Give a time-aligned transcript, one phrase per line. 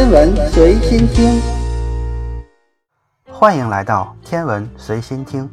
[0.00, 1.38] 天文随心听，
[3.30, 5.46] 欢迎来到天文随心听。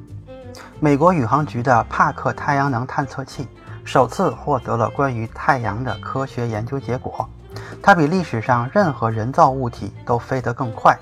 [0.79, 3.45] 美国宇航局的帕克太阳能探测器
[3.83, 7.27] 首次获得了关于太阳的科学研究结果。
[7.83, 10.97] 它比历史上任何人造物体都飞得更快，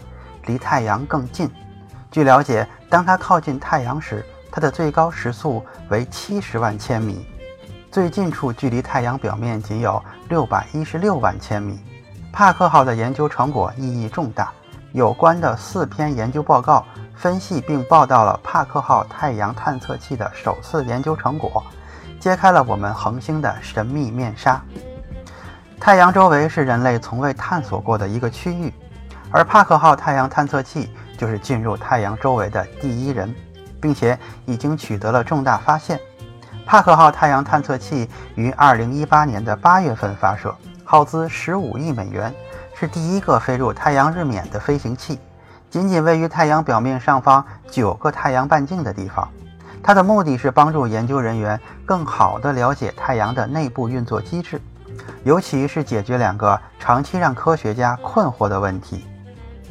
[0.47, 1.47] 离太阳更近。
[2.09, 7.23] 据了解，当它靠近太阳时，它的最高时速为七十万千米，
[7.91, 11.79] 最近处距离太阳表面仅有六百一十六万千米。
[12.35, 14.51] 帕克号的研究成果意义重大，
[14.91, 16.85] 有关的四篇研究报告
[17.15, 21.63] 分析并报道了帕克号太阳探测器的首次研究成果，
[22.19, 24.61] 揭开了我们恒星的神秘面纱。
[25.79, 28.73] 太阳周围是人类从未探索过的一个区域，
[29.31, 33.33] 而帕克号太阳探测器就是进入太阳周围的第一人，
[33.79, 35.97] 并且已经取得了重大发现。
[36.65, 40.53] 帕克号太阳探测器于2018年的8月份发射，
[40.85, 42.31] 耗资15亿美元，
[42.75, 45.19] 是第一个飞入太阳日冕的飞行器，
[45.69, 49.27] 仅仅位于太阳表面上方九个太阳半径的地方。
[49.81, 54.61] 它的目的是帮助研究人员更好地了解太阳的内部运作机制。
[55.23, 59.05] 尤其是解决两个长期让科学家困惑的问题。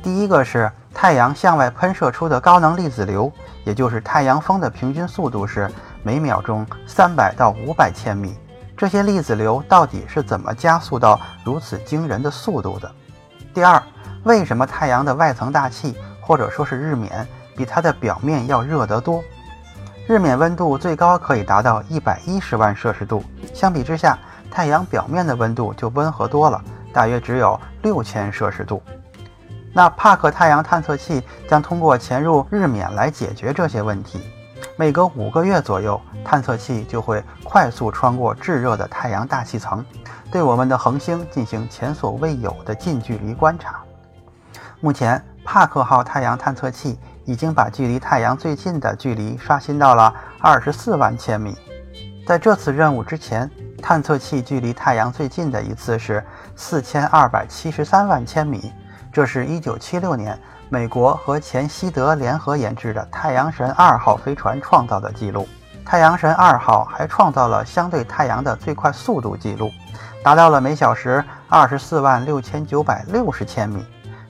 [0.03, 3.33] 第一个是太阳向外喷射出的高能粒子流，
[3.65, 5.70] 也就是太阳风的平均速度是
[6.03, 8.37] 每秒钟三百到五百千米。
[8.77, 12.91] 这些粒子流到底是怎么加速到如此惊人的速度的？
[13.53, 13.83] 第二，
[14.25, 19.22] 为什么太阳的外层大气或者说是日冕比它的表面要热得多？
[20.06, 24.19] 日冕温度最高可以达到一百一十万摄氏度，相比之下。
[24.50, 28.80] 太阳表面的温度就温和多了，大约只有六千摄氏度。
[29.72, 34.20] 那帕克太阳探测器将通过潜入日冕来解决这些问题。
[34.77, 39.84] 每隔五个月左右，探测器就会快速穿过炙热的太阳大气层，
[40.31, 43.81] 对我们的恒星进行前所未有的近距离观察。
[44.81, 51.57] 目前，帕克号太阳探测器已经把距离太阳最近的距离刷新到了二十四万千米。
[52.27, 53.51] 在这次任务之前，
[53.81, 56.25] 探测器距离太阳最近的一次是
[56.57, 58.73] 四千二百七十三万千米，
[59.14, 60.36] 这是一九七六年
[60.69, 65.47] 美国和前西德联合研制的太阳神二号飞船创造的记录。
[65.85, 69.70] 太阳神二号还创造了相对太阳的最快速度记录，
[70.25, 73.86] 达到了每小时二十四万六千九百六十千米。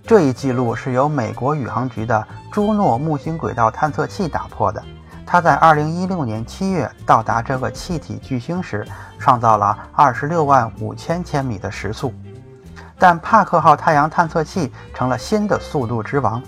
[0.06, 2.22] 这一记录是由美国宇航局的
[2.52, 4.84] 朱诺木星轨道探测器打破的。
[5.24, 8.86] 它在二零一六年七月到达这个气体巨星时，
[9.18, 12.12] 创造了二十六万五千千米的时速。
[13.06, 16.42] 但帕克号太阳探测器成了新的速度之王。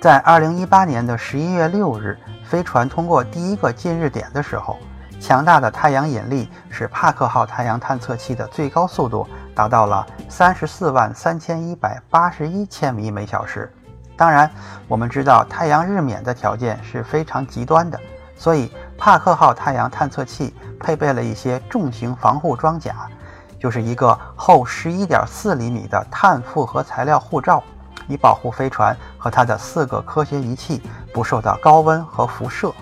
[0.00, 4.78] 在二零一八年的十一月六日，飞船通过第一个近日点的时候，
[5.20, 13.70] 强大的太阳引力使帕克号太阳探测器的最高速度达到了三十四万三千一百八十一千米每小时。
[14.16, 14.50] 当然，
[14.88, 18.00] 我们知道太阳日冕的条件是非常极端的，
[18.34, 23.06] 所以帕克号太阳探测器配备了一些重型防护装甲，
[23.60, 27.62] 就是一个厚十一点四厘米的碳复合材料护罩，
[28.08, 30.80] 以保护飞船和它的四个科学仪器
[31.12, 32.72] 不受到高温和辐射。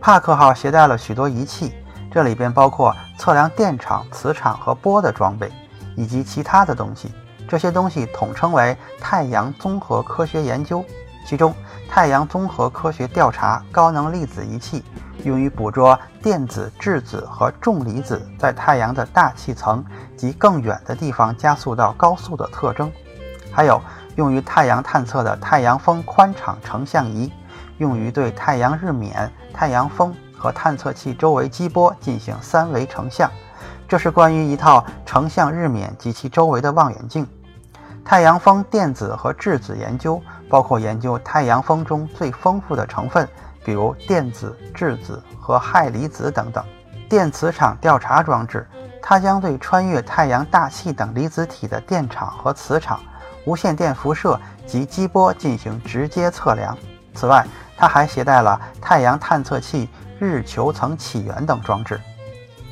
[0.00, 1.74] 帕克号携带了许多仪器，
[2.10, 5.50] 这里边包括测量电场、磁场和波的装备，
[5.96, 7.12] 以及其他的东西。
[7.48, 10.84] 这些东西统称为太阳综合科学研究，
[11.26, 11.52] 其中
[11.90, 14.84] 太阳综合科学调查高能粒子仪器
[15.24, 19.84] 用于捕捉电子、质子和重离子在太阳的大气层
[20.16, 22.90] 及更远的地方加速到高速的特征，
[23.50, 23.82] 还有
[24.14, 27.30] 用于太阳探测的太阳风宽场成像仪，
[27.78, 33.28] 用于对太阳日冕、太阳风和探测器周围激波进行三维成像。
[33.88, 37.26] 这是关于一套成像日冕及其周围的望远镜。
[38.04, 43.26] 太阳风电子和质子研究包括研究太阳风中最丰富的成分，
[43.64, 46.62] 比如电子、质子和氦离子等等。
[47.08, 48.68] 电磁场调查装置，
[49.00, 53.00] 它将对穿越太阳大气等离子体的电场和磁场、
[53.44, 56.76] 无线电辐射及激波进行直接测量。
[57.14, 57.46] 此外，
[57.76, 59.88] 它还携带了太阳探测器、
[60.18, 62.00] 日球层起源等装置。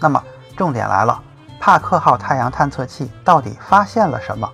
[0.01, 0.23] 那么，
[0.57, 1.21] 重点来了，
[1.59, 4.49] 帕克号太阳探测器到底发现了什么？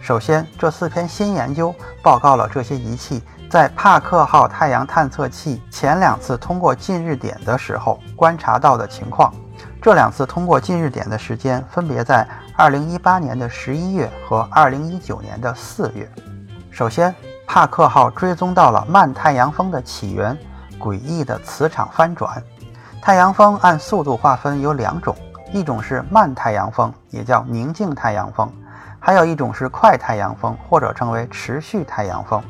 [0.00, 9.32] 首先，这四篇新研究报告了这些仪器在帕克号太阳探测器前两次通过近日点的时候观察到的情况。
[9.80, 12.26] 这两次通过近日点的时间分别在
[12.56, 16.10] 2018年的11月和2019年的4月。
[16.70, 17.14] 首先，
[17.46, 20.36] 帕克号追踪到了慢太阳风的起源——
[20.80, 22.42] 诡异的磁场翻转。
[23.02, 25.14] 太阳风按速度划分有两种，
[25.52, 28.48] 一种是慢太阳风，也叫宁静太阳风；
[29.00, 32.40] 还有一种是快太阳风，或者称为持续太阳风。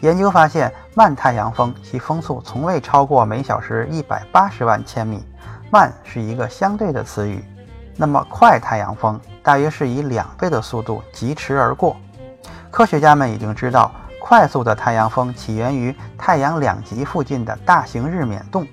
[0.00, 5.24] 研究发现，慢太阳风其风速从未超过每小时一百八十万千米，
[5.70, 7.44] 慢是一个相对的词语。
[7.94, 11.94] 那么快太阳风大约是以两倍的速度疾驰而过。
[12.70, 18.66] 科学家们已经知道，快速的太阳风起源于太阳两极附近的大型日冕洞。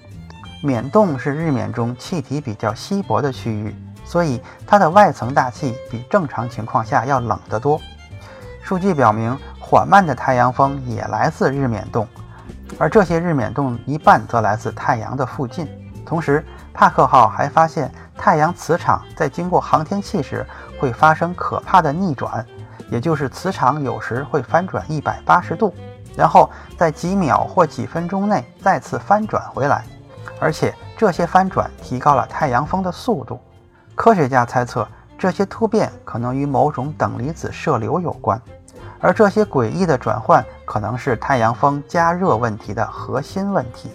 [0.63, 3.75] 冕洞是日冕中气体比较稀薄的区域，
[4.09, 7.79] 所以它的外层大气比正常情况下要冷得多。
[8.63, 12.07] 数据表明，缓慢的太阳风也来自日冕洞，
[12.79, 15.67] 而这些日冕洞一半则来自太阳的附近。
[16.03, 20.43] 同时，帕克号还发现，太阳磁场在经过航天器时
[20.79, 22.43] 会发生可怕的逆转，
[22.89, 25.71] 也就是磁场有时会翻转一百八十度，
[26.15, 29.83] 然后在几秒或几分钟内再次翻转回来。
[30.39, 33.39] 而且这些翻转提高了太阳风的速度。
[34.01, 34.87] 科学家猜测，
[35.17, 38.41] 这些突变可能与某种等离子射流有关，
[39.01, 43.91] 而这些诡异的转换可能是太阳风加热问题的核心问题。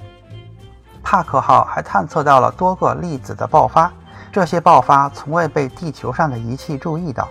[1.03, 3.91] 帕克号还探测到了多个粒子的爆发，
[4.31, 7.27] 这些爆发从未被地球上的仪器注意到，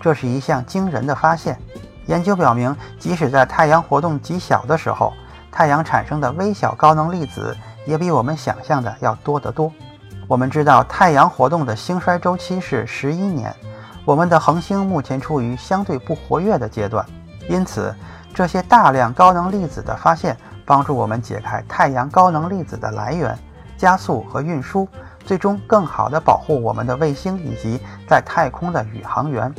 [0.00, 1.56] 这是一项惊人的发现。
[2.06, 5.12] 研究表明，即使在太阳活动极小的时候，
[5.52, 7.56] 太阳产生的微小高能粒子。
[7.86, 9.70] 也比我们想象的要多得多。
[10.28, 13.54] 我们知道太阳活动的兴衰周期是十一年，
[14.04, 17.06] 我们的恒星目前处于相对不活跃的阶段，
[17.48, 17.94] 因此
[18.34, 23.38] 这些大量高能粒子的发现帮助我们解开太阳高能粒子的来源、
[23.76, 24.88] 加速和运输，
[25.24, 29.54] 最终更好地保护我们的卫星以及在太空的宇航员。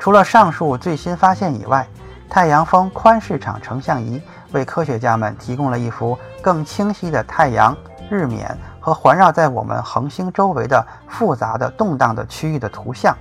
[0.00, 1.86] 除了上述最新发现以外，
[2.28, 4.20] 太阳风宽视场成像仪。
[4.52, 7.76] 为科学家们提供了一幅更清晰的太阳、
[8.08, 8.56] 日冕
[8.88, 13.14] 和环绕在我们恒星周围的复杂的动荡的区域的图像。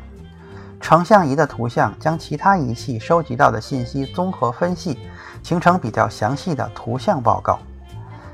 [0.79, 4.97] 成像仪的图像将其他仪器收集到的信息综合分析，
[5.43, 7.59] 形成比较详细的图像报告。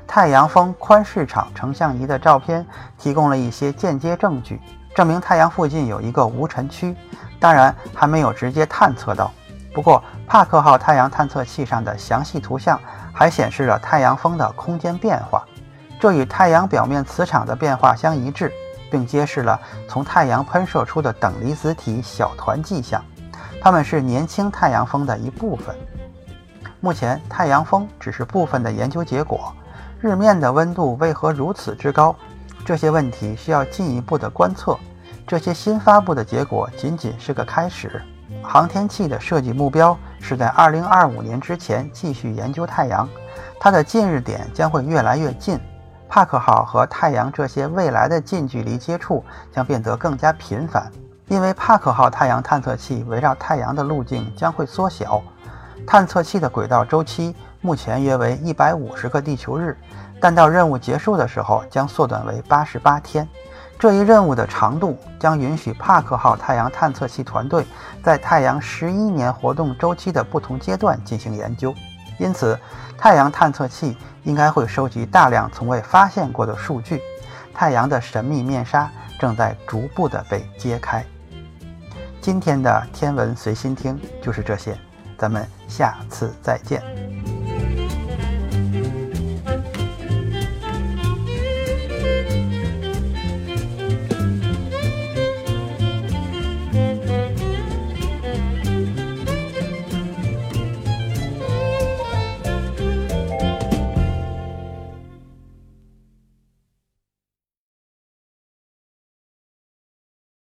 [0.06, 2.64] 太阳风宽视场成像仪的照片
[2.96, 4.60] 提供了一些间接证据，
[4.94, 6.94] 证明太阳附近有一个无尘区，
[7.40, 9.32] 当然还没有直接探测到。
[9.74, 12.78] 不过，帕克号太阳探测器上的详细图像
[13.12, 15.44] 还显示了太阳风的空间变化，
[16.04, 18.52] 这与太阳表面磁场的变化相一致，
[18.90, 19.58] 并揭示了
[19.88, 23.02] 从太阳喷射出的等离子体小团迹象，
[23.58, 25.74] 它们是年轻太阳风的一部分。
[26.78, 29.50] 目前，太阳风只是部分的研究结果，
[29.98, 32.14] 日面的温度为何如此之高？
[32.66, 34.78] 这些问题需要进一步的观测。
[35.26, 38.02] 这些新发布的结果仅仅是个开始。
[38.42, 43.08] 航天器的设计目标是在2025年之前继续研究太阳，
[43.58, 45.58] 它的近日点将会越来越近。
[46.14, 50.88] 帕克号和太阳这些未来的近距离接触将变得更加频繁，
[51.26, 55.20] 因为帕克号太阳探测器围绕太阳的路径将会缩小。
[55.84, 59.76] 探测器的轨道周期目前约为150个地球日，
[60.20, 63.28] 但到任务结束的时候将缩短为88天。
[63.76, 67.66] 这一任务的长度将允许帕克号太阳探测器团队
[68.04, 71.74] 在太阳十一年活动周期的不同阶段进行研究，
[72.20, 72.56] 因此
[73.04, 77.02] 太阳探测器应该会收集大量从未发现过的数据。
[77.52, 81.04] 太阳的神秘面纱正在逐步的被揭开。
[82.22, 84.74] 今天的天文随心听就是这些，
[85.18, 86.82] 咱们下次再见。